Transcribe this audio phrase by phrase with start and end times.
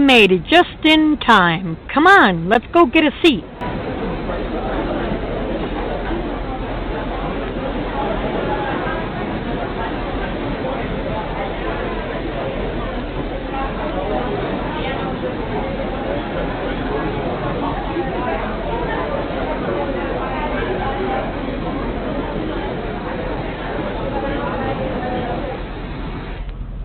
[0.00, 1.76] We made it just in time.
[1.92, 3.44] Come on, let's go get a seat.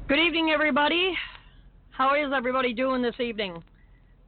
[0.07, 1.15] Good evening, everybody.
[1.97, 3.63] How is everybody doing this evening?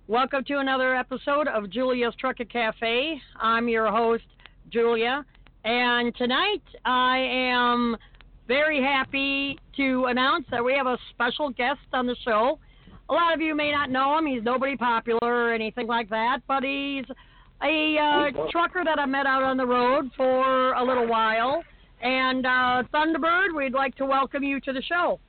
[0.08, 3.20] Welcome to another episode of Julia's Trucker Cafe.
[3.42, 4.24] I'm your host,
[4.72, 5.26] Julia,
[5.66, 7.98] and tonight I am
[8.48, 12.58] very happy to announce that we have a special guest on the show.
[13.10, 14.26] A lot of you may not know him.
[14.28, 17.04] He's nobody popular or anything like that, but he's
[17.62, 21.62] a uh, trucker that I met out on the road for a little while.
[22.02, 25.20] And uh, Thunderbird, we'd like to welcome you to the show.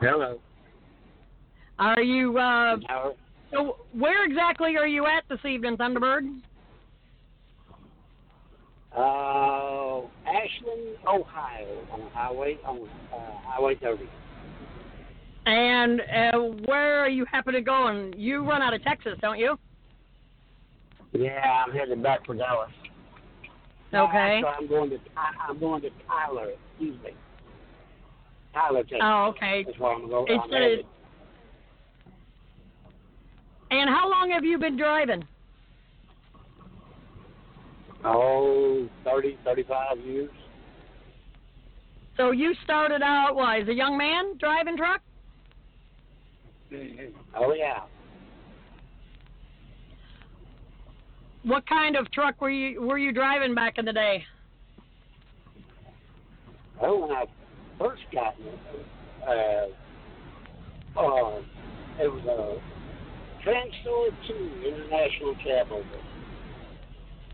[0.00, 0.40] Hello.
[1.78, 2.76] Are you uh,
[3.52, 6.40] So, where exactly are you at this evening, Thunderbird?
[8.96, 14.04] Uh, Ashland, Ohio, on highway on uh, Highway 30.
[15.46, 18.14] And uh, where are you happen to going?
[18.16, 19.58] You run out of Texas, don't you?
[21.12, 22.70] Yeah, I'm headed back for Dallas.
[23.92, 24.40] Okay.
[24.42, 26.52] So I'm going to I'm going to Tyler.
[26.72, 27.10] Excuse me.
[28.52, 28.98] Tyler, Texas.
[29.02, 29.64] Oh, okay.
[29.66, 30.26] That's where I'm going.
[30.28, 30.84] It's I'm.
[33.80, 35.26] And how long have you been driving?
[38.04, 40.30] Oh, 30, 35 years.
[42.16, 45.00] So you started out, what, as a young man driving truck?
[47.34, 47.80] Oh yeah.
[51.42, 54.24] What kind of truck were you were you driving back in the day?
[56.80, 57.24] Oh, when I
[57.78, 58.58] first got it,
[59.26, 61.40] uh, uh,
[62.00, 62.73] it was a
[63.44, 65.84] Transtar 2 International Cab over.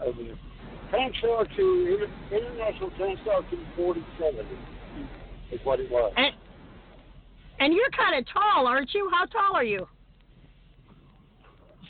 [0.05, 0.17] It
[1.43, 1.99] a 2
[2.31, 4.47] Inter- International Transtar 247
[5.53, 6.13] is what it was.
[6.17, 6.35] And
[7.61, 9.11] and you're kind of tall, aren't you?
[9.13, 9.87] How tall are you?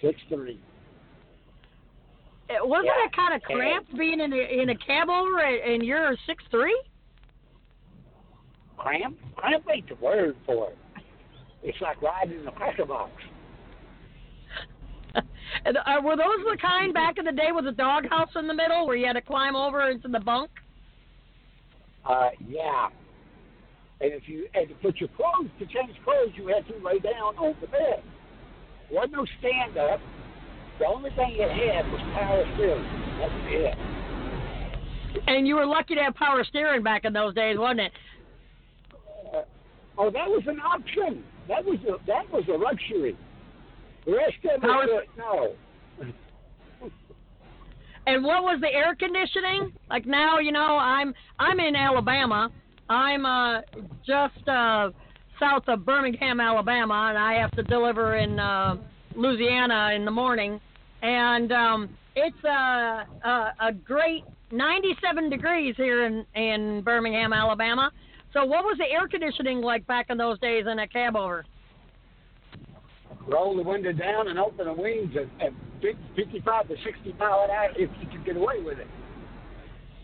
[0.02, 0.58] Six three.
[2.50, 3.04] Uh, Wasn't Yeah.
[3.06, 6.78] it kind of cramped being in a in a cab over and you're six three?
[8.76, 9.16] Cramp?
[9.36, 10.78] Cramp ain't the word for it.
[11.62, 13.12] It's like riding in a cracker box.
[15.64, 18.54] And, uh, were those the kind back in the day with the doghouse in the
[18.54, 20.48] middle where you had to climb over into the bunk?
[22.08, 22.88] Uh, yeah.
[24.00, 26.98] And if you had to put your clothes to change clothes, you had to lay
[27.00, 28.02] down on the bed.
[28.88, 30.00] There wasn't no stand up.
[30.78, 32.84] The only thing it had was power steering.
[33.18, 35.20] That's it.
[35.26, 37.92] And you were lucky to have power steering back in those days, wasn't it?
[39.34, 39.42] Uh,
[39.98, 41.22] oh, that was an option.
[41.48, 43.16] That was a that was a luxury.
[44.06, 45.54] The rest of uh, no.
[48.06, 49.72] And what was the air conditioning?
[49.88, 52.50] Like now, you know, I'm I'm in Alabama.
[52.88, 53.60] I'm uh
[54.06, 54.90] just uh
[55.38, 58.76] south of Birmingham, Alabama, and I have to deliver in uh
[59.14, 60.60] Louisiana in the morning.
[61.02, 67.90] And um it's uh, a a great 97 degrees here in in Birmingham, Alabama.
[68.32, 71.44] So what was the air conditioning like back in those days in a cab over?
[73.30, 75.52] Roll the window down and open the wings at, at
[76.16, 78.88] 55 to 60 mile an hour if you could get away with it.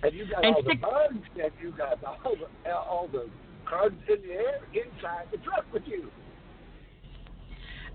[0.02, 1.26] Have you got And all the bugs?
[1.42, 3.28] Have you got all the all the
[3.66, 6.08] carbs in the air inside the truck with you?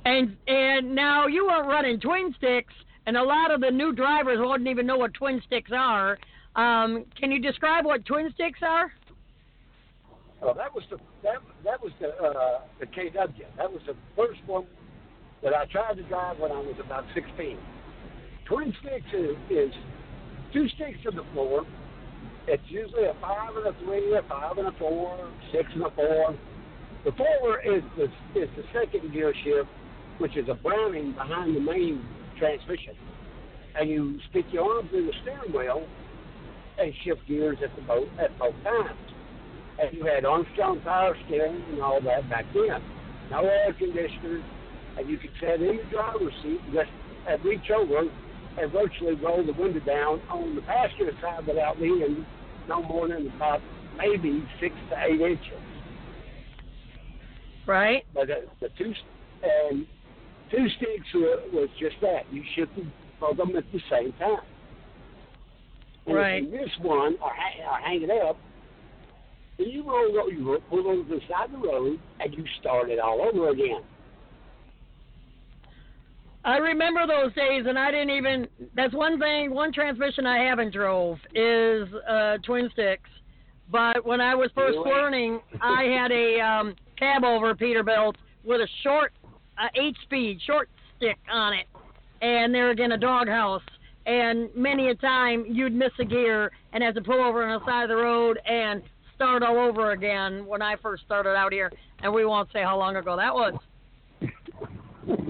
[0.03, 2.73] And and now you weren't running twin sticks,
[3.05, 6.17] and a lot of the new drivers wouldn't even know what twin sticks are.
[6.57, 8.91] Um, can you describe what twin sticks are?
[10.41, 13.45] Oh, that was the that that was the uh, the KW.
[13.57, 14.65] That was the first one
[15.43, 17.57] that I tried to drive when I was about 16.
[18.45, 19.71] Twin sticks is, is
[20.53, 21.65] two sticks to the floor.
[22.47, 25.91] It's usually a five and a three, a five and a four, six and a
[25.91, 26.35] four.
[27.05, 28.05] The four is the
[28.39, 29.69] is the second gear shift,
[30.19, 32.05] which is a Brownie behind the main
[32.37, 32.95] transmission,
[33.79, 35.87] and you stick your arm through the steering wheel
[36.79, 38.99] and shift gears at the both at both times.
[39.79, 42.81] and you had Armstrong power steering and all that back then.
[43.31, 44.43] No air conditioners,
[44.97, 46.89] and you could sit in the driver's seat and just
[47.27, 48.09] and reach over
[48.57, 52.25] and virtually roll the window down on the passenger side without leaning
[52.67, 53.61] no more than about
[53.97, 55.61] maybe six to eight inches.
[57.67, 58.03] Right.
[58.13, 58.93] But the, the two
[59.43, 59.85] and
[60.49, 61.07] two sticks
[61.53, 62.31] was just that.
[62.31, 62.91] You shifted
[63.21, 64.39] of them at the same time.
[66.07, 66.43] And right.
[66.43, 68.37] If you miss one or, ha- or hang it up,
[69.57, 72.43] then you roll, over you pull over to the side of the road and you
[72.59, 73.81] start it all over again.
[76.43, 78.47] I remember those days, and I didn't even.
[78.75, 83.09] That's one thing, one transmission I haven't drove is uh, twin sticks.
[83.71, 84.91] But when I was first really?
[84.91, 89.13] learning, I had a um, cab over Peterbilt with a short,
[89.57, 90.67] uh, eight-speed short
[90.97, 91.67] stick on it,
[92.21, 93.61] and there again a doghouse.
[94.07, 97.65] And many a time you'd miss a gear and have to pull over on the
[97.65, 98.81] side of the road and
[99.15, 100.43] start all over again.
[100.47, 101.71] When I first started out here,
[102.01, 103.53] and we won't say how long ago that was.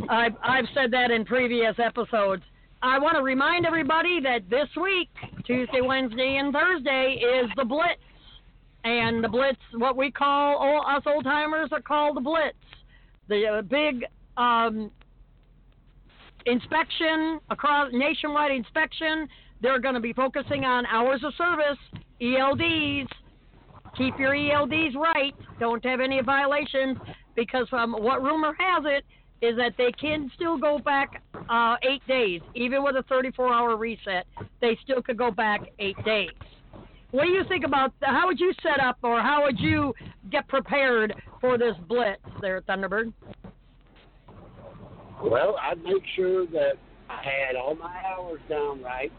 [0.09, 2.43] I've, I've said that in previous episodes.
[2.83, 5.09] I want to remind everybody that this week,
[5.45, 8.01] Tuesday, Wednesday, and Thursday, is the Blitz.
[8.83, 12.57] And the Blitz, what we call, all, us old timers are called the Blitz.
[13.29, 14.05] The uh, big
[14.37, 14.91] um,
[16.45, 19.27] inspection, across nationwide inspection.
[19.61, 21.77] They're going to be focusing on hours of service,
[22.19, 23.07] ELDs.
[23.95, 25.35] Keep your ELDs right.
[25.59, 26.97] Don't have any violations
[27.35, 29.05] because from what rumor has it,
[29.41, 34.25] is that they can still go back uh, eight days, even with a 34-hour reset.
[34.61, 36.29] They still could go back eight days.
[37.11, 37.91] What do you think about?
[38.01, 39.93] How would you set up, or how would you
[40.31, 43.11] get prepared for this blitz there, at Thunderbird?
[45.21, 46.73] Well, I'd make sure that
[47.09, 49.11] I had all my hours down right,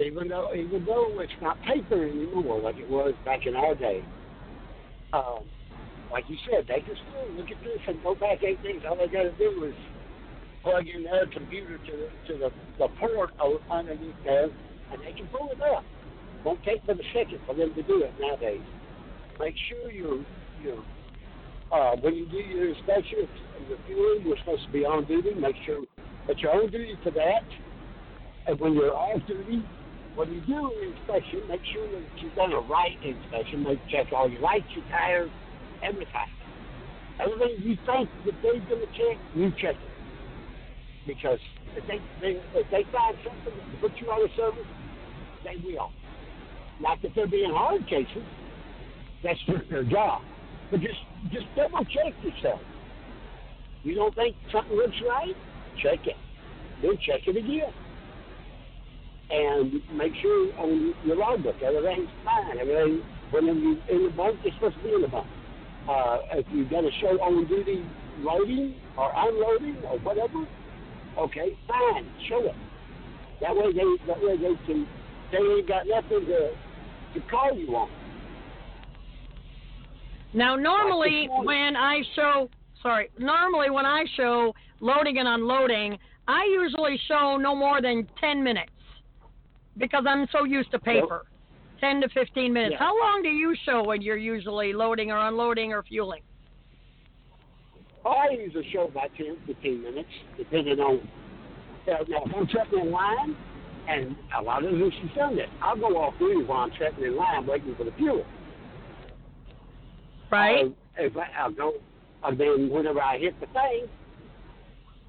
[0.00, 4.02] even though even though it's not paper anymore like it was back in our day.
[5.12, 5.40] Um,
[6.14, 8.86] like you said, they still look at this and go back eight days.
[8.88, 9.74] All they got to do is
[10.62, 13.30] plug in their computer to the, to the, the port
[13.68, 15.82] underneath there, and they can pull it up.
[16.44, 18.62] Won't take them a second for them to do it nowadays.
[19.40, 20.24] Make sure you're
[20.62, 20.84] you're
[21.72, 23.26] uh, when you do your inspection,
[23.68, 25.34] the fuel you're supposed to be on duty.
[25.34, 25.82] Make sure
[26.28, 27.42] that you're on duty for that.
[28.46, 29.64] And when you're off duty,
[30.14, 33.64] when you do an inspection, make sure that you've done a right inspection.
[33.64, 35.30] Make check all your lights, your tires,
[35.84, 36.28] everything.
[37.62, 39.90] You think that they're going to check, you check it.
[41.06, 41.38] Because
[41.76, 44.66] if they, they if they find something to put you out of service,
[45.44, 45.90] they will.
[46.80, 48.22] Not that they're being hard cases.
[49.22, 49.38] That's
[49.70, 50.22] their job.
[50.70, 50.98] But just
[51.30, 52.60] just double check yourself.
[53.82, 55.36] You don't think something looks right?
[55.82, 56.16] Check it.
[56.82, 57.72] Then check it again.
[59.30, 62.58] And make sure on your logbook everything's fine.
[62.58, 65.26] Everything when you in the bunk, you're supposed to be in the bunk.
[65.88, 67.84] Uh, if you've got to show on duty
[68.20, 70.46] loading or unloading or whatever,
[71.18, 72.54] okay, fine, show it.
[73.40, 74.86] That way they that way they can
[75.30, 76.50] they ain't got nothing to
[77.14, 77.90] to call you on.
[80.34, 82.50] Now, normally when I show,
[82.82, 85.96] sorry, normally when I show loading and unloading,
[86.26, 88.72] I usually show no more than 10 minutes
[89.76, 91.26] because I'm so used to paper.
[91.84, 92.72] 10 to 15 minutes.
[92.72, 92.78] Yeah.
[92.78, 96.22] How long do you show when you're usually loading or unloading or fueling?
[98.06, 101.06] I usually show about 10, 15 minutes, depending on.
[101.86, 103.36] Uh, now, if I'm sitting in line,
[103.86, 107.04] and a lot of this is done that, I'll go off duty while I'm sitting
[107.04, 108.24] in line waiting for the fuel.
[110.30, 110.64] Right?
[110.64, 110.72] Or
[111.04, 111.74] if I, I'll go,
[112.24, 113.88] and then whenever I hit the thing,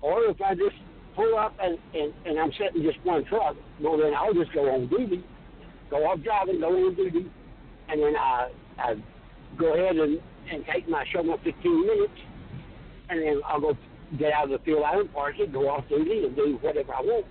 [0.01, 0.75] or if I just
[1.15, 4.69] pull up and, and, and I'm sitting just one truck, well, then I'll just go
[4.69, 5.23] on duty,
[5.95, 7.31] go off driving, go on duty,
[7.89, 8.95] and then I, I
[9.57, 10.19] go ahead and,
[10.51, 12.13] and take my show my 15 minutes,
[13.09, 13.77] and then I'll go
[14.19, 17.25] get out of the line, park it, go off duty, and do whatever I want.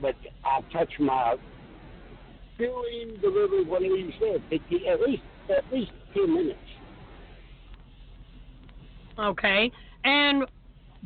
[0.00, 1.36] But I'll touch my
[2.56, 6.58] fueling, delivery, whatever you said, 50, at least at least 10 minutes.
[9.18, 9.70] Okay.
[10.04, 10.44] And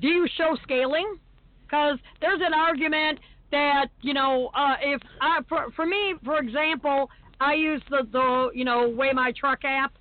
[0.01, 1.17] do you show scaling?
[1.65, 3.19] Because there's an argument
[3.51, 7.09] that you know, uh, if I, for for me, for example,
[7.41, 9.93] I use the the you know weigh my truck app,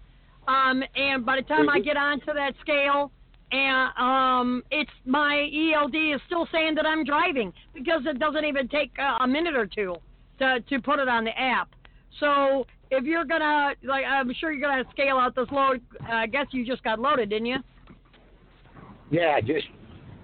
[0.47, 1.83] um, and by the time I Mhm.
[1.83, 3.11] get onto that scale,
[3.51, 8.67] and um, it's my ELD is still saying that I'm driving because it doesn't even
[8.67, 9.95] take uh, a minute or two
[10.39, 11.69] to to put it on the app.
[12.19, 15.81] So if you're gonna like, I'm sure you're gonna scale out this load.
[16.07, 17.57] I guess you just got loaded, didn't you?
[19.11, 19.67] Yeah, just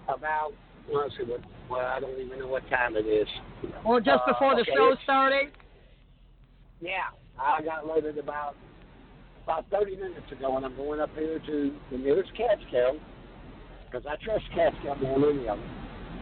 [0.08, 0.54] about.
[0.92, 1.42] Well, let's what.
[1.70, 3.28] Well, I don't even know what time it is.
[3.86, 5.52] Or just Uh, before the okay, show started?
[6.82, 8.56] Yeah, I got loaded about
[9.44, 12.98] about 30 minutes ago, and I'm going up here to the nearest CAT Scale
[13.86, 15.70] because I trust CAT Scale more than any of them,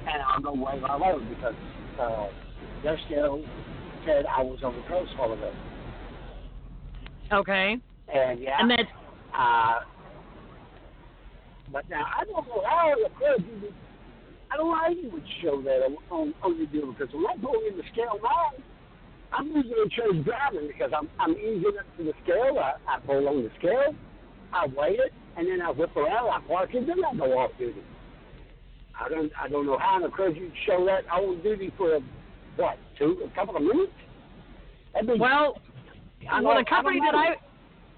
[0.08, 1.56] and I'll go weigh my load because
[2.00, 2.28] uh,
[2.84, 3.44] their scale
[4.06, 5.54] said I was on the coast full of it.
[7.32, 7.78] Okay.
[8.14, 8.90] And yeah, And that's
[9.38, 9.80] uh,
[11.72, 13.74] but now I don't know how the would,
[14.52, 17.26] I don't know how you would show that on on, on your deal because when
[17.26, 18.52] I go in the scale now,
[19.32, 22.58] I'm usually in church driving because I'm I'm easing up to the scale.
[22.58, 23.94] I, I pull on the scale,
[24.54, 27.52] I weigh it, and then I whip around, I park it, then I go off
[27.58, 27.84] duty.
[29.00, 31.96] I don't I don't know how in the club you'd show that on duty for
[31.96, 32.00] a,
[32.58, 33.94] what two a couple of minutes.
[34.94, 35.60] That'd be, well,
[36.30, 37.36] I well, the company I that I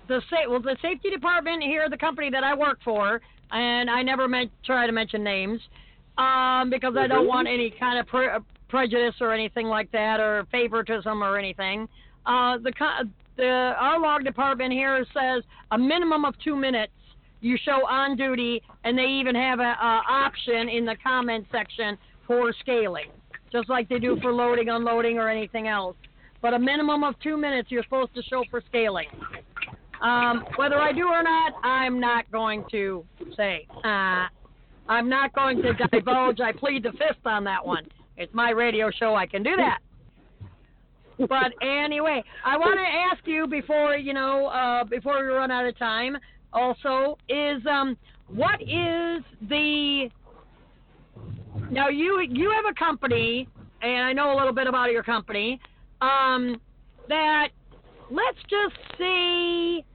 [0.08, 4.03] the sa- well the safety department here, the company that I work for, and I
[4.03, 5.62] never meant try to mention names,
[6.18, 7.30] um, because I don't Mhm.
[7.30, 8.30] want any kind of pre-
[8.68, 11.88] prejudice or anything like that, or favoritism or anything.
[12.25, 12.72] Uh, the
[13.38, 16.94] the our log department here says a minimum of two minutes
[17.39, 21.98] you show on duty, and they even have an a option in the comment section
[22.27, 23.10] for scaling,
[23.51, 25.96] just like they do for loading, unloading, or anything else.
[26.41, 29.08] But a minimum of two minutes you're supposed to show for scaling.
[30.01, 33.68] Um, whether I do or not, I'm not going to say.
[33.84, 34.27] Uh,
[34.88, 36.40] I'm not going to divulge.
[36.40, 37.86] I plead the fifth on that one.
[38.18, 39.16] It's my radio show.
[39.16, 39.80] I can do that.
[41.18, 45.66] But anyway, I want to ask you before you know, uh, before we run out
[45.66, 46.18] of time.
[46.54, 47.98] Also, is um,
[48.28, 50.10] what is the
[51.70, 53.48] now you you have a company,
[53.82, 55.60] and I know a little bit about your company.
[56.02, 56.60] Um,
[57.08, 57.50] that
[58.10, 59.86] let's just say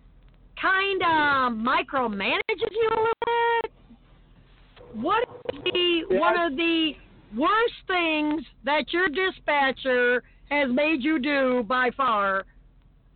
[0.61, 3.13] kind of micromanages you a little
[3.63, 3.73] bit.
[5.01, 6.19] What is the Yeah.
[6.19, 6.97] one of the
[7.37, 12.47] worst things that your dispatcher has made you do by far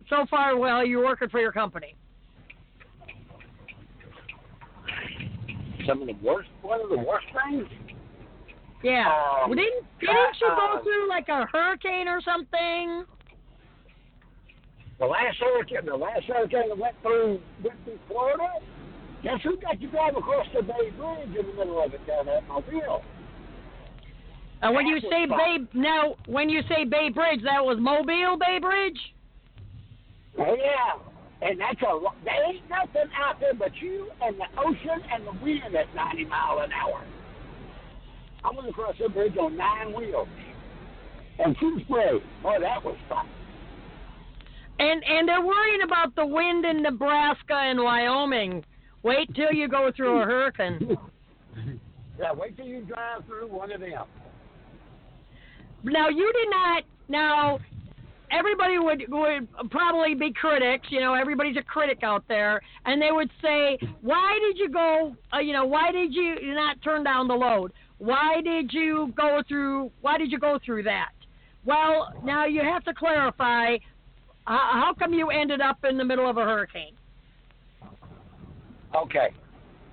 [0.07, 1.95] so far while you're working for your company?
[5.87, 7.67] some of the worst one of the worst things.
[8.83, 9.07] Yeah.
[9.09, 13.05] Um, well, didn't didn't you go uh, through like a hurricane or something?
[14.99, 18.47] The last hurricane, the last hurricane that went through went through Florida.
[19.23, 22.27] Guess who got to drive across the Bay Bridge in the middle of it down
[22.27, 23.03] at Mobile?
[24.63, 28.59] And when you say Bay, now when you say Bay Bridge, that was Mobile Bay
[28.59, 28.97] Bridge.
[30.37, 35.03] Oh yeah, and that's a there ain't nothing out there but you and the ocean
[35.11, 37.03] and the wind at 90 mile an hour.
[38.43, 40.27] I went across the bridge on nine wheels
[41.39, 42.19] and two spray.
[42.41, 43.27] Boy, that was fun.
[44.79, 48.63] And and they're worrying about the wind in Nebraska and Wyoming.
[49.03, 50.97] Wait till you go through a hurricane.
[52.19, 54.05] Yeah, wait till you drive through one of them.
[55.83, 56.83] Now you did not.
[57.09, 57.59] Now
[58.31, 60.87] everybody would would probably be critics.
[60.91, 65.15] You know, everybody's a critic out there, and they would say, "Why did you go?
[65.33, 67.73] Uh, you know, why did you not turn down the load?
[67.97, 69.91] Why did you go through?
[70.01, 71.11] Why did you go through that?"
[71.65, 73.77] Well, now you have to clarify.
[74.45, 76.93] How, how come you ended up in the middle of a hurricane?
[78.95, 79.29] Okay.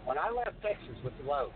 [0.05, 1.52] When I left Texas with the load,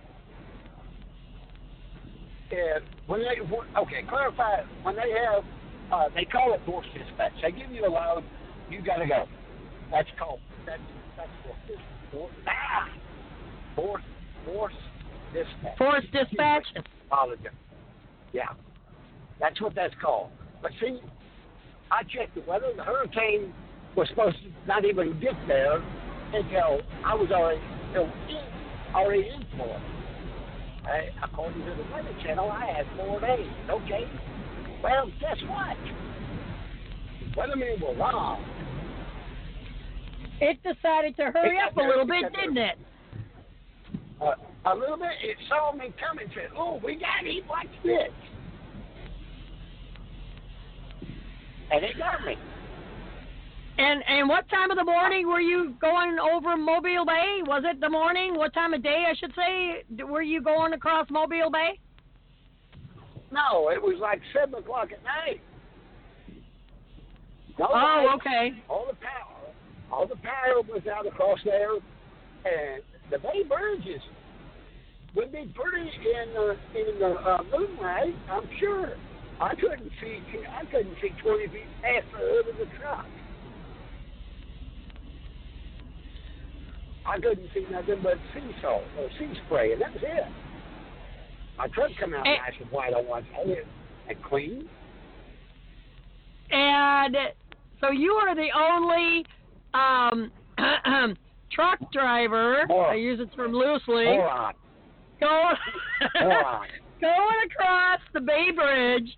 [2.51, 3.41] and when they
[3.81, 5.43] okay, clarify when they have
[5.91, 7.33] uh, they call it force dispatch.
[7.41, 8.25] They give you a load,
[8.71, 9.25] you got to go.
[9.91, 10.81] That's called that's
[11.17, 11.81] that's force
[12.13, 12.89] force ah,
[13.75, 14.03] force
[14.45, 14.75] force
[15.33, 15.79] dispatch.
[15.79, 16.65] Force dispatch.
[17.07, 17.53] Apologize.
[18.33, 18.49] Yeah,
[19.41, 20.31] that's what that's called.
[20.61, 21.01] But see,
[21.91, 22.73] I checked the weather.
[22.77, 23.53] The hurricane
[23.97, 25.83] was supposed to not even get there
[26.35, 27.61] until I was already
[27.95, 29.83] in, already in Florida.
[30.85, 33.49] I, according to the Weather Channel, I had four days.
[33.71, 34.09] Okay.
[34.83, 35.77] Well, guess what?
[37.21, 38.45] The weathermen were wrong.
[40.41, 42.79] It decided to hurry It up a little bit, didn't it?
[44.21, 44.35] Uh,
[44.67, 45.13] a little bit.
[45.23, 46.27] It saw me coming.
[46.35, 48.11] Said, "Oh, we got to eat like this,"
[51.71, 52.37] and it got me.
[53.83, 57.41] And and what time of the morning were you going over Mobile Bay?
[57.45, 58.37] Was it the morning?
[58.37, 61.81] What time of day, I should say, were you going across Mobile Bay?
[63.33, 65.41] No, it was like seven o'clock at night.
[67.59, 68.63] No Oh, lights, okay.
[68.69, 69.51] All the power,
[69.91, 74.03] all the power was out across there, and the Bay Bridges
[75.17, 78.15] would be pretty in the in the uh, moonlight.
[78.31, 78.93] I'm sure.
[79.41, 80.21] I couldn't see.
[80.49, 83.07] I couldn't see twenty feet past the hood of the truck.
[87.07, 90.25] I couldn't see nothing but sea salt or sea spray, and that was it.
[91.59, 92.37] My truck come out Eh.
[92.37, 93.57] nice and white on one side
[94.09, 94.69] and clean.
[96.51, 97.17] And
[97.81, 99.25] so you are the only
[99.75, 100.31] um,
[101.53, 102.93] truck driver, Moron.
[102.93, 104.55] I use it term loosely, Moron.
[105.21, 105.57] going,
[106.21, 106.67] Moron.
[107.01, 109.09] going across the Bay Bridge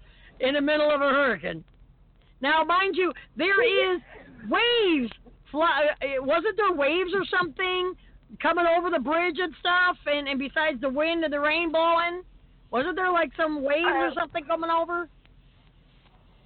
[0.40, 1.64] in the middle of a hurricane.
[2.40, 4.00] Now, mind you, there is
[4.48, 5.12] waves.
[5.54, 7.94] Fly, wasn't there waves or something
[8.42, 9.96] coming over the bridge and stuff?
[10.04, 12.22] And, and besides the wind and the rain blowing,
[12.72, 15.08] wasn't there like some waves or Uh, something coming over?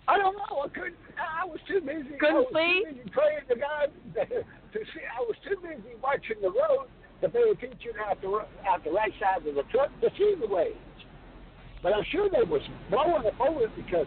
[0.06, 0.60] I don't know.
[0.60, 0.96] I couldn't.
[1.16, 2.04] I was too busy.
[2.14, 2.84] I Couldn't was see?
[2.84, 3.88] Too busy praying to God
[4.72, 5.04] to see.
[5.08, 6.88] I was too busy watching the road
[7.22, 10.46] to pay attention out the out the right side of the truck to see the
[10.46, 10.76] waves.
[11.82, 12.60] But I'm sure they was
[12.90, 14.06] blowing up over it because,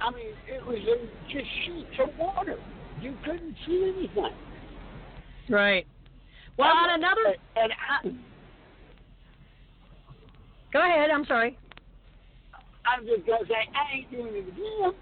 [0.00, 2.56] I mean, it was in just sheets of water.
[3.00, 4.34] You couldn't see anything.
[5.48, 5.86] Right.
[6.56, 7.36] Well, on another.
[7.56, 8.08] And I,
[10.72, 11.10] Go ahead.
[11.10, 11.56] I'm sorry.
[12.86, 14.92] I'm just gonna say I ain't doing it again.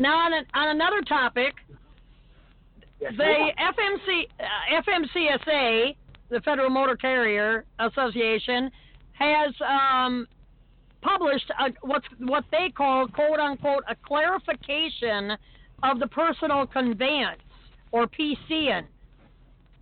[0.00, 1.54] Now, on, a, on another topic,
[3.00, 3.24] Yes, the.
[3.24, 5.96] FMC, uh, FMCSA,
[6.30, 8.70] the Federal Motor Carrier Association,
[9.12, 10.26] has um,
[11.00, 15.32] published a, what's what they call "quote unquote" a clarification
[15.82, 17.40] of the personal conveyance
[17.92, 18.84] or PCN,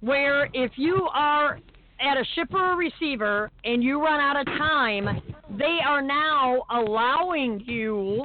[0.00, 1.58] where if you are
[2.00, 5.22] at a shipper or receiver and you run out of time,
[5.58, 8.24] they are now allowing you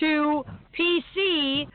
[0.00, 0.44] to
[0.78, 1.68] PC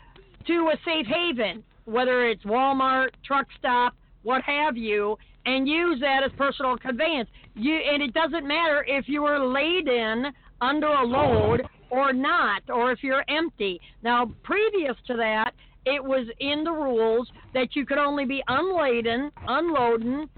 [0.48, 6.24] to a safe haven, whether it's Walmart, truck stop, what have you, and use that
[6.24, 7.30] as personal conveyance.
[7.56, 12.92] You and it doesn't matter if you are laden under a load or not, or
[12.92, 13.80] if you're empty.
[14.04, 15.52] Now, previous to that,
[15.86, 20.30] it was in the rules that you could only be unladen, unloading,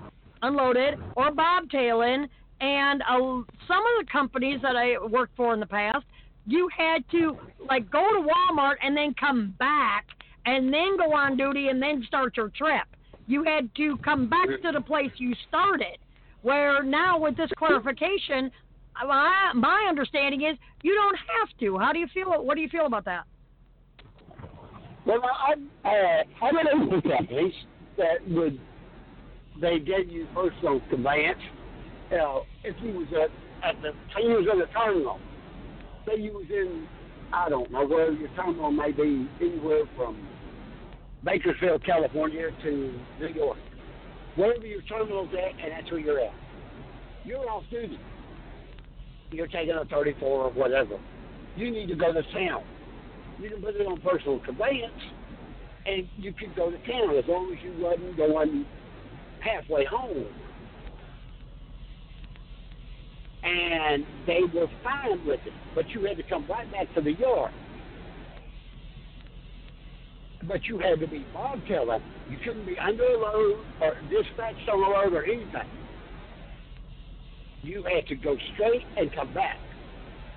[0.42, 2.28] unloaded, or bobtailing.
[2.62, 6.06] And uh, some of the companies that I worked for in the past,
[6.46, 7.38] you had to
[7.70, 10.06] like go to Walmart and then come back
[10.46, 12.84] and then go on duty and then start your trip.
[13.28, 15.98] You had to come back to the place you started.
[16.42, 18.52] Where now with this clarification,
[19.06, 21.78] my, my understanding is you don't have to.
[21.78, 22.44] How do you feel?
[22.44, 23.24] What do you feel about that?
[25.06, 25.54] Well, I,
[25.88, 27.54] uh, I know some companies
[27.98, 28.60] that would
[29.62, 31.40] they gave you personal conveyance.
[32.12, 35.20] You know, if you was at, at the you was in the terminal,
[36.06, 36.88] say you was in
[37.32, 40.28] I don't know where your terminal may be anywhere from
[41.24, 43.58] Bakersfield, California to New York.
[44.36, 46.34] Wherever your terminal's at, and that's where you're at.
[47.24, 48.00] You're off duty.
[49.32, 51.00] You're taking a 34 or whatever.
[51.56, 52.64] You need to go to town.
[53.40, 54.92] You can put it on personal conveyance,
[55.86, 58.66] and you could go to town as long as you wasn't going
[59.40, 60.26] halfway home.
[63.44, 67.14] And they were fine with it, but you had to come right back to the
[67.14, 67.52] yard.
[70.48, 72.02] But you had to be bobtailing.
[72.30, 75.70] You couldn't be under a load or dispatched on a load or anything.
[77.62, 79.58] You had to go straight and come back.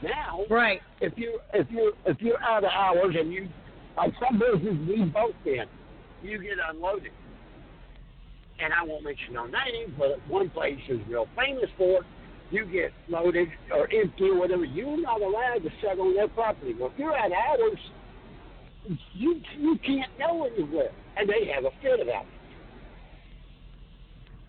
[0.02, 0.80] Now, Right.
[1.00, 3.48] if you if you if you're out of hours and you
[3.96, 5.64] like some businesses we both in,
[6.22, 7.12] you get unloaded.
[8.60, 12.04] And I won't mention no names, but one place is real famous for it.
[12.50, 14.64] You get loaded or empty or whatever.
[14.64, 16.74] You're not allowed to sit on their property.
[16.78, 17.78] Well, if you're out of hours,
[19.14, 22.36] you you can't go anywhere, and they have a fit about it.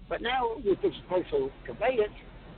[0.09, 2.13] But now with this personal conveyance,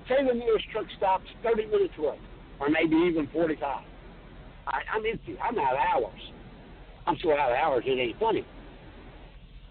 [0.08, 2.20] say the nearest truck stops 30 minutes away,
[2.60, 3.84] or maybe even 45.
[4.68, 5.38] I, I'm empty.
[5.42, 6.22] I'm out of hours.
[7.08, 8.46] I'm so out of hours it ain't funny.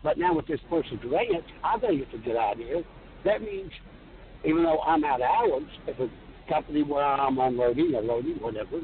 [0.03, 2.83] But now with this personal conveyance, I think it's a good idea.
[3.25, 3.71] That means
[4.44, 6.09] even though I'm out of hours, if a
[6.49, 8.81] company where I'm unloading or loading, whatever,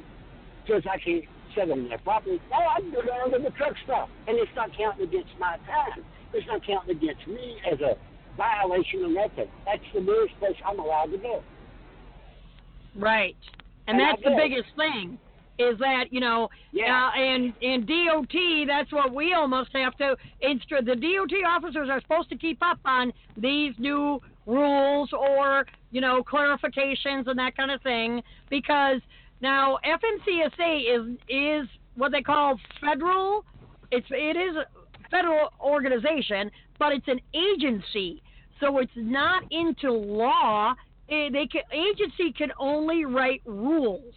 [0.69, 1.25] says I can't
[1.59, 4.09] on their property, oh, I can go down to the truck stop.
[4.27, 6.05] And it's not counting against my time.
[6.33, 7.97] It's not counting against me as a
[8.37, 9.49] violation of nothing.
[9.65, 11.43] That's the nearest place I'm allowed to go.
[12.97, 13.37] Right.
[13.87, 15.19] And, And that's the biggest thing
[15.59, 17.09] is that, you know, Yeah.
[17.09, 22.01] uh, and and DOT, that's what we almost have to instru the DOT officers are
[22.01, 27.71] supposed to keep up on these new rules or, you know, clarifications and that kind
[27.71, 29.01] of thing because
[29.45, 33.45] now FMCSA is is what they call federal
[33.91, 34.67] it's it is a
[35.11, 38.23] federal organization, but it's an agency.
[38.61, 40.75] So it's not into law.
[41.09, 44.15] Eh, They can, agency can only write rules.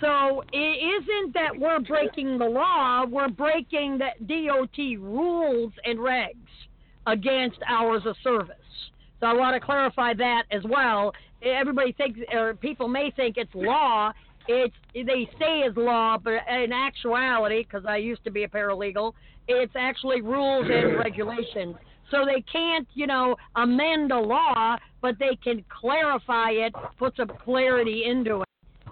[0.00, 6.52] So it isn't that we're breaking the law, we're breaking the DOT rules and regs
[7.06, 8.56] against hours of service.
[9.20, 11.12] So I want to clarify that as well.
[11.44, 14.12] Everybody thinks, or people may think it's law,
[14.48, 19.12] it's they say is law, but in actuality, because I used to be a paralegal,
[19.48, 21.76] it's actually rules and regulations.
[22.10, 27.30] So they can't, you know, amend a law, but they can clarify it, put some
[27.44, 28.48] clarity into it.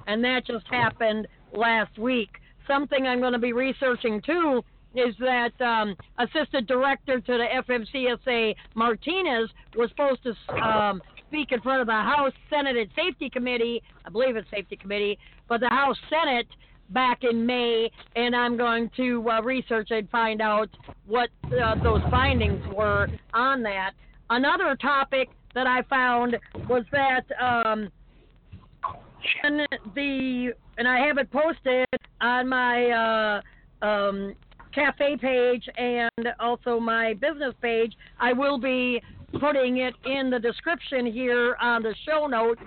[0.07, 2.31] And that just happened last week.
[2.67, 4.63] Something I'm going to be researching too
[4.95, 11.01] is that um, Assistant Director to the FMCSA Martinez was supposed to um,
[11.33, 13.83] speak in front of the House Senate and Safety Committee.
[14.05, 15.19] I believe it's Safety Committee,
[15.49, 16.47] but the House Senate
[16.91, 20.69] back in May, and I'm going to uh, research and find out
[21.07, 23.93] what uh, those findings were on that.
[24.29, 26.37] Another topic that I found
[26.69, 27.89] was that um,
[29.95, 31.87] the and I have it posted
[32.21, 33.41] on my
[33.83, 34.35] uh, um,
[34.75, 37.95] cafe page and also my business page.
[38.21, 39.01] I will be
[39.41, 42.63] putting it in the description here on the show notes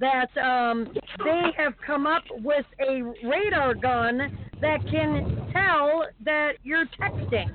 [0.00, 0.92] that um,
[1.24, 7.48] they have come up with a radar gun that can tell that you're texting.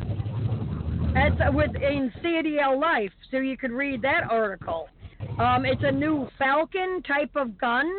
[1.14, 4.88] That's within CDL Life, so you could read that article.
[5.40, 7.90] Um, it's a new Falcon type of gun,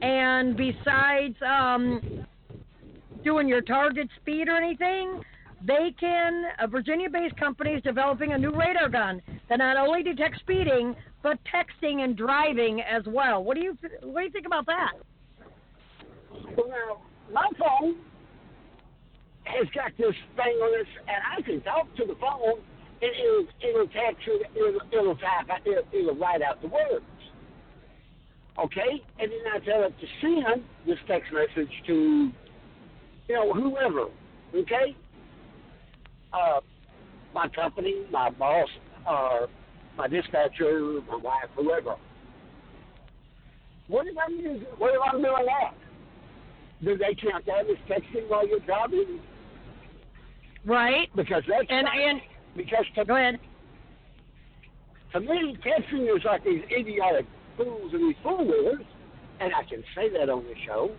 [0.00, 2.26] and besides um,
[3.24, 5.22] doing your target speed or anything,
[5.66, 9.76] they can, uh, a Virginia based company is developing a new radar gun that not
[9.76, 13.44] only detects speeding, but texting and driving as well.
[13.44, 14.92] What do you, what do you think about that?
[16.56, 17.96] Well, my phone
[19.44, 22.60] has got this thing on it, and I can talk to the phone,
[23.00, 27.04] and it'll, it'll text it'll, it'll type, it'll, it'll write out the words.
[28.58, 29.02] Okay?
[29.18, 32.30] And then I tell it to send this text message to,
[33.28, 34.06] you know, whoever.
[34.54, 34.96] Okay?
[36.32, 36.60] Uh,
[37.34, 38.68] my company, my boss,
[39.06, 39.48] or
[39.96, 41.96] my dispatcher, my wife, whoever.
[43.88, 45.74] What if I'm using, what if I'm doing that?
[46.82, 49.20] Do they count that as texting while you're driving?
[50.64, 51.08] Right.
[51.14, 52.20] Because that's and not, and
[52.56, 53.38] because to, go ahead.
[55.12, 58.84] To me, texting is like these idiotic fools and these foolers,
[59.40, 60.90] and I can say that on the show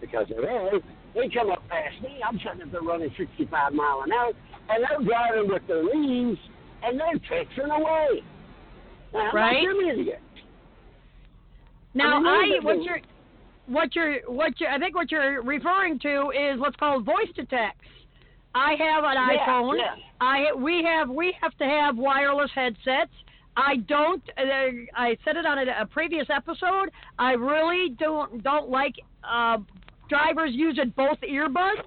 [0.00, 0.82] because it is.
[1.14, 2.20] They come up past me.
[2.26, 4.32] I'm sitting up there running 65 mile an hour,
[4.68, 6.38] and they're driving with their leaves,
[6.82, 8.22] and they're texting away.
[9.12, 9.56] Now, right.
[9.56, 10.20] I'm idiot.
[11.94, 13.00] Now, I, I what you're
[13.66, 17.44] what you're what you I think what you're referring to is what's called voice to
[17.46, 17.80] text.
[18.54, 19.78] I have an yeah, iPhone.
[19.78, 19.94] Yeah.
[20.20, 23.12] I we have we have to have wireless headsets.
[23.56, 24.22] I don't.
[24.38, 24.42] Uh,
[24.94, 26.90] I said it on a, a, previous episode.
[27.18, 28.94] I really don't don't like
[29.24, 29.58] uh,
[30.08, 31.82] drivers using both earbuds.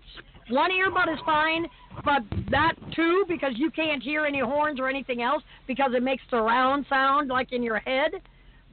[0.50, 1.66] One earbud is fine,
[2.04, 6.24] but that too because you can't hear any horns or anything else because it makes
[6.30, 8.12] surround sound like in your head.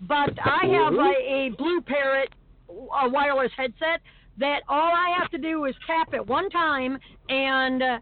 [0.03, 2.29] But I have a, a BlueParrott
[2.71, 4.01] a wireless headset
[4.39, 7.99] that all I have to do is tap it one time, and uh,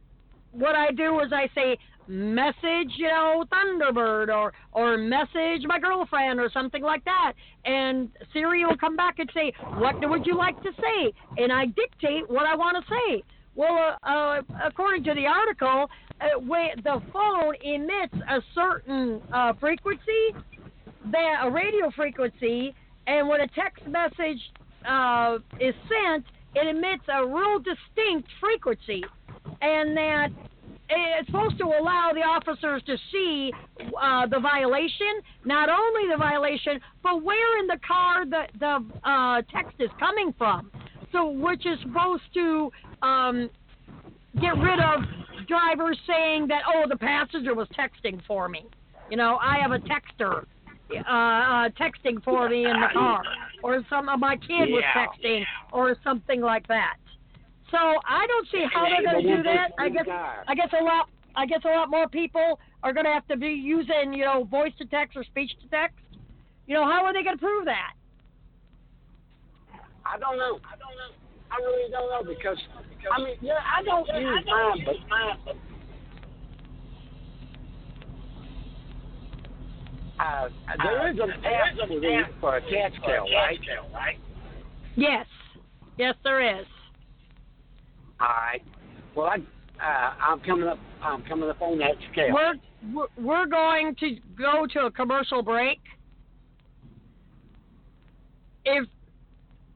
[0.52, 6.40] what I do is I say message, you know, Thunderbird or or message my girlfriend
[6.40, 7.32] or something like that,
[7.64, 11.66] and Siri will come back and say, "What would you like to say?" And I
[11.66, 13.22] dictate what I want to say.
[13.54, 15.90] Well, uh, uh, according to the article,
[16.20, 16.26] uh,
[16.84, 20.34] the phone emits a certain uh, frequency,
[21.10, 22.74] that a radio frequency,
[23.06, 24.40] and when a text message
[24.86, 29.02] uh, is sent, it emits a real distinct frequency,
[29.62, 30.28] and that
[30.88, 33.50] it's supposed to allow the officers to see
[34.00, 39.42] uh, the violation, not only the violation, but where in the car the the uh,
[39.52, 40.70] text is coming from.
[41.12, 42.70] So, which is supposed to
[43.02, 43.50] um,
[44.40, 45.00] get rid of
[45.48, 48.66] drivers saying that oh the passenger was texting for me.
[49.10, 50.44] You know, I have a texter
[50.90, 53.22] uh, uh, texting for me in the car,
[53.62, 56.96] or some of my kid was texting, or something like that.
[57.70, 59.70] So I don't see how they're going to do that.
[59.78, 63.12] I guess I guess a lot I guess a lot more people are going to
[63.12, 65.98] have to be using you know voice to text or speech to text.
[66.66, 67.92] You know how are they going to prove that?
[70.04, 70.60] I don't know.
[70.62, 71.12] I don't know.
[71.50, 72.58] I really don't know because,
[72.90, 75.56] because I mean yeah I don't yeah, use mine but mine but
[80.18, 80.48] Uh,
[80.82, 83.60] there is an app for, a cat scale, right?
[83.92, 84.16] right?
[84.96, 85.26] Yes.
[85.98, 86.66] Yes, there is.
[88.20, 88.62] All right.
[89.14, 90.78] Well, I, uh, I'm coming up.
[91.02, 92.32] I'm coming up on that scale.
[92.32, 95.80] We're we're going to go to a commercial break.
[98.64, 98.86] If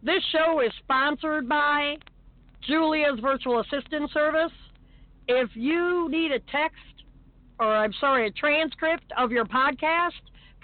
[0.02, 1.96] this show is sponsored by
[2.66, 4.52] Julia's virtual assistant service,
[5.28, 6.76] if you need a text
[7.60, 10.12] or I'm sorry, a transcript of your podcast,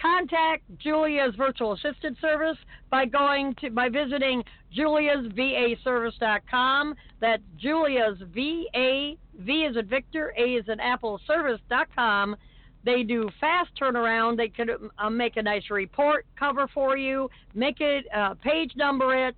[0.00, 2.56] contact Julia's virtual assistant service
[2.90, 4.44] by going to by visiting
[4.76, 6.94] juliasvaservice.com.
[7.20, 12.37] That's Julia's V A V is at Victor, A is at Apple Service.com.
[12.85, 14.37] They do fast turnaround.
[14.37, 19.26] They could uh, make a nice report cover for you, make it uh, page number
[19.26, 19.35] it.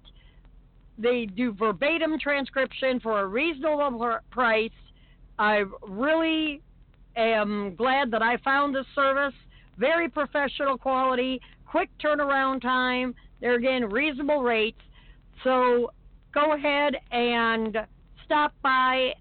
[0.98, 4.70] They do verbatim transcription for a reasonable price.
[5.38, 6.60] I really
[7.16, 9.34] am glad that I found this service.
[9.78, 13.14] Very professional quality, quick turnaround time.
[13.40, 14.80] They're again reasonable rates.
[15.44, 15.92] So
[16.34, 17.78] go ahead and
[18.24, 19.12] stop by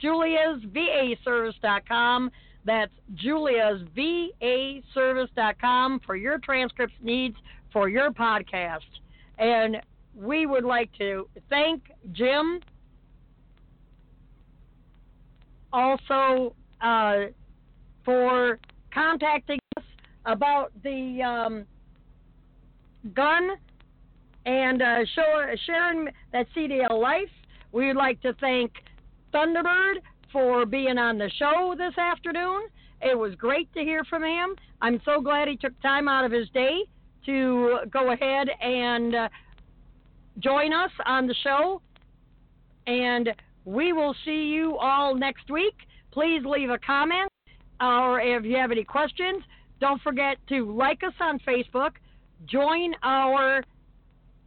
[0.00, 2.30] Julia's juliasvaservice.com.
[2.64, 7.36] That's Julia's juliasvaservice.com for your transcripts needs
[7.72, 8.80] for your podcast.
[9.38, 9.76] And
[10.14, 12.60] we would like to thank Jim
[15.72, 17.26] also uh,
[18.04, 18.58] for
[18.92, 19.58] contacting
[20.26, 21.64] about the um,
[23.14, 23.50] gun
[24.46, 24.98] and uh,
[25.66, 27.30] sharing that CDL life.
[27.72, 28.72] We would like to thank
[29.32, 29.96] Thunderbird
[30.32, 32.62] for being on the show this afternoon.
[33.00, 34.54] It was great to hear from him.
[34.80, 36.84] I'm so glad he took time out of his day
[37.26, 39.28] to go ahead and uh,
[40.38, 41.80] join us on the show.
[42.86, 43.30] And
[43.64, 45.74] we will see you all next week.
[46.12, 47.30] Please leave a comment
[47.82, 49.42] or if you have any questions,
[49.82, 51.90] don't forget to like us on Facebook,
[52.46, 53.64] join our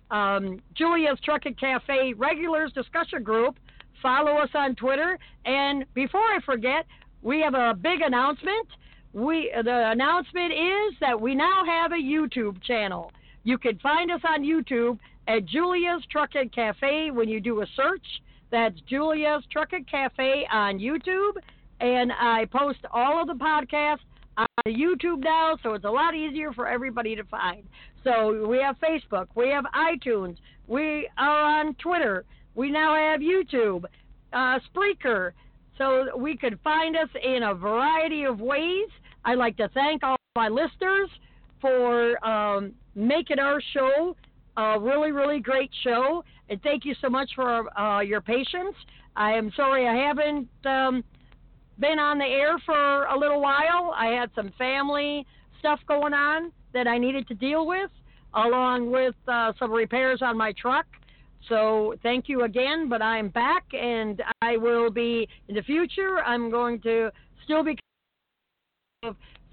[0.09, 3.57] um, Julia's Trucking Cafe regulars discussion group,
[4.01, 6.85] follow us on Twitter, and before I forget,
[7.21, 8.67] we have a big announcement.
[9.11, 13.11] We the announcement is that we now have a YouTube channel.
[13.43, 18.05] You can find us on YouTube at Julia's Trucking Cafe when you do a search.
[18.51, 21.33] That's Julia's Trucking Cafe on YouTube
[21.81, 23.99] and I post all of the podcasts
[24.37, 27.63] on YouTube now, so it's a lot easier for everybody to find.
[28.03, 33.85] So we have Facebook, we have iTunes, we are on Twitter, we now have YouTube,
[34.33, 35.31] uh, Spreaker,
[35.77, 38.87] so we could find us in a variety of ways.
[39.25, 41.09] I'd like to thank all my listeners
[41.61, 44.15] for um, making our show
[44.57, 48.75] a really, really great show, and thank you so much for uh, your patience.
[49.15, 50.47] I am sorry I haven't.
[50.65, 51.03] Um,
[51.79, 53.93] been on the air for a little while.
[53.95, 55.25] I had some family
[55.59, 57.89] stuff going on that I needed to deal with,
[58.33, 60.85] along with uh, some repairs on my truck.
[61.49, 66.19] So thank you again, but I'm back and I will be in the future.
[66.25, 67.11] I'm going to
[67.43, 67.77] still be.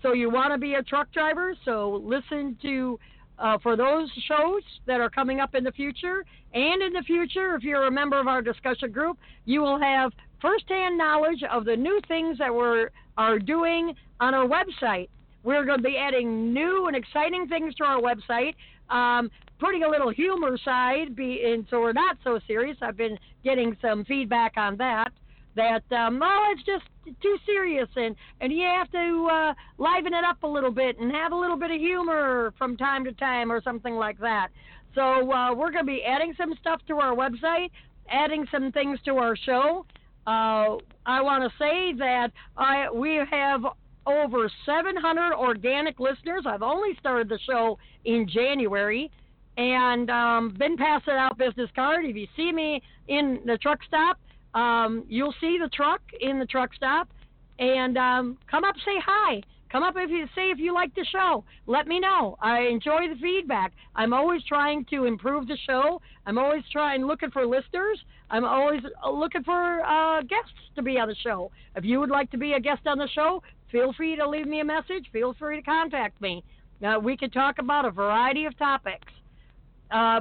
[0.03, 1.55] So you want to be a truck driver?
[1.65, 2.99] So listen to
[3.39, 6.25] uh, for those shows that are coming up in the future.
[6.55, 10.13] And in the future, if you're a member of our discussion group, you will have
[10.43, 15.09] firsthand knowledge of the new things that we're are doing on our website.
[15.45, 18.55] We're going to be adding new and exciting things to our website,
[18.91, 22.77] um, putting a little humor side, be, so we're not so serious.
[22.83, 25.13] I've been getting some feedback on that.
[25.55, 26.85] That um, oh, it's just
[27.21, 31.13] too serious, and and you have to uh, liven it up a little bit and
[31.13, 34.49] have a little bit of humor from time to time, or something like that.
[34.95, 37.71] So uh, we're going to be adding some stuff to our website,
[38.11, 39.85] adding some things to our show.
[40.27, 43.63] Uh, I want to say that I we have
[44.07, 46.43] over 700 organic listeners.
[46.47, 49.11] I've only started the show in January
[49.57, 52.05] and um, been passing out business card.
[52.05, 54.19] If you see me in the truck stop,
[54.55, 57.09] um, you'll see the truck in the truck stop,
[57.59, 59.43] and um, come up say hi.
[59.73, 61.45] Come up if you say if you like the show.
[61.67, 62.37] Let me know.
[62.43, 63.73] I enjoy the feedback.
[63.97, 66.03] I'm always trying to improve the show.
[66.27, 67.99] I'm always trying looking for listeners.
[68.31, 71.51] I'm always looking for uh, guests to be on the show.
[71.75, 74.47] If you would like to be a guest on the show, feel free to leave
[74.47, 75.07] me a message.
[75.11, 76.45] Feel free to contact me.
[76.87, 79.11] Uh, we can talk about a variety of topics,
[79.91, 80.21] uh,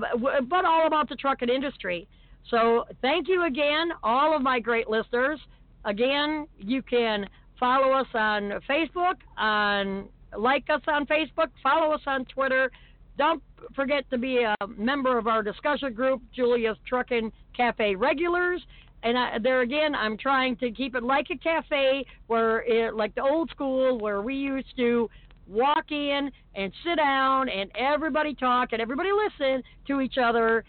[0.50, 2.08] but all about the trucking industry.
[2.50, 5.40] So thank you again, all of my great listeners.
[5.84, 7.28] Again, you can
[7.62, 12.72] Follow us on Facebook, on like us on Facebook, follow us on Twitter.
[13.20, 13.44] Don't
[13.76, 18.64] forget to be a member of our discussion group, Julia's Trucking Cafe Regulars.
[19.04, 23.14] And I, there again, I'm trying to keep it like a cafe, where it, like
[23.14, 25.08] the old school, where we used to
[25.48, 30.64] walk in and sit down and everybody talk and everybody listen to each other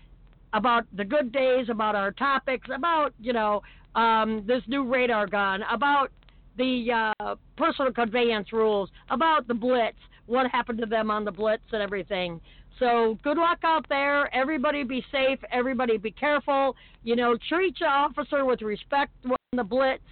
[0.52, 3.62] about the good days, about our topics, about you know
[3.94, 6.10] um, this new radar gun, about
[6.56, 11.62] the uh, personal conveyance rules, about the Blitz, what happened to them on the Blitz
[11.72, 12.40] and everything.
[12.78, 14.34] So good luck out there.
[14.34, 15.38] Everybody be safe.
[15.52, 16.74] Everybody be careful.
[17.04, 20.02] You know, treat your officer with respect on the Blitz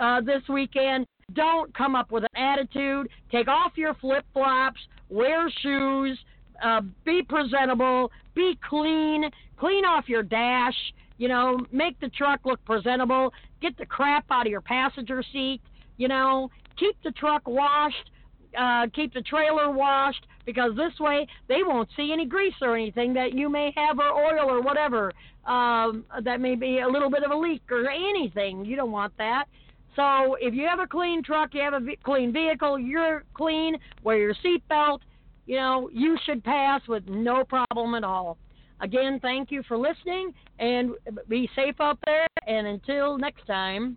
[0.00, 1.06] uh, this weekend.
[1.32, 3.08] Don't come up with an attitude.
[3.32, 4.80] Take off your flip flops.
[5.08, 6.18] wear shoes,
[6.62, 9.24] uh, be presentable, be clean,
[9.58, 10.74] clean off your dash,
[11.18, 15.60] you know, make the truck look presentable, get the crap out of your passenger seat,
[15.96, 18.10] you know, keep the truck washed,
[18.58, 23.12] uh, keep the trailer washed, because this way they won't see any grease or anything
[23.14, 25.12] that you may have or oil or whatever
[25.46, 28.64] um, that may be a little bit of a leak or anything.
[28.64, 29.46] You don't want that.
[29.96, 34.18] So if you have a clean truck, you have a clean vehicle, you're clean, wear
[34.18, 35.00] your seatbelt,
[35.46, 38.36] you know, you should pass with no problem at all.
[38.80, 40.90] Again, thank you for listening and
[41.28, 42.26] be safe out there.
[42.46, 43.96] And until next time.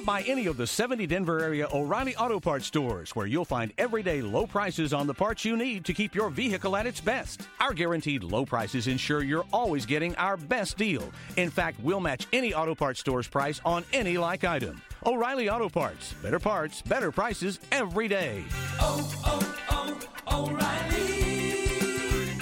[0.00, 3.70] Stop by any of the 70 Denver area O'Reilly Auto Parts stores where you'll find
[3.76, 7.42] everyday low prices on the parts you need to keep your vehicle at its best.
[7.60, 11.12] Our guaranteed low prices ensure you're always getting our best deal.
[11.36, 14.80] In fact, we'll match any auto parts store's price on any like item.
[15.04, 16.14] O'Reilly Auto Parts.
[16.22, 18.42] Better parts, better prices every day.
[18.80, 22.38] Oh, oh, oh, O'Reilly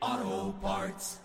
[0.00, 1.18] Auto Parts.